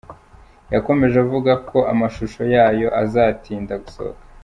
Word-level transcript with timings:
Yakomeje 0.73 1.15
avuga 1.25 1.51
ko 1.69 1.77
amashusho 1.91 2.41
yayo 2.53 2.87
atazatinda 3.01 3.73
gusohoka. 3.83 4.21